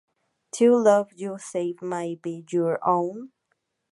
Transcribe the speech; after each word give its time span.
The 0.57 0.69
love 0.71 1.13
you 1.13 1.37
save 1.37 1.83
may 1.83 2.15
be 2.15 2.43
your 2.49 2.79
own. 2.83 3.33